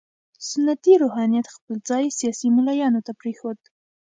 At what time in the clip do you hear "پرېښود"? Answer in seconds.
3.21-3.59